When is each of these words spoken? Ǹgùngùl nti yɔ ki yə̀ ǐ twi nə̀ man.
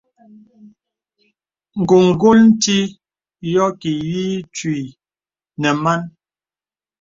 Ǹgùngùl 1.81 2.39
nti 2.51 2.77
yɔ 3.53 3.65
ki 3.79 3.91
yə̀ 4.11 4.27
ǐ 4.39 4.43
twi 4.55 4.75
nə̀ 5.61 5.73
man. 5.83 6.01